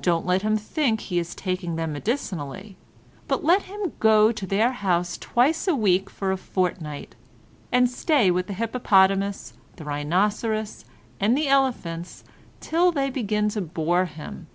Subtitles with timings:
[0.00, 2.76] Don't let him think he is taking them medicinally,
[3.26, 7.16] but let him go to their house twice a week for a fortnight,
[7.72, 10.84] and stay with the hippopotamus, the rhinoceros,
[11.18, 12.22] and the elephants,
[12.60, 14.46] till they begin to bore him.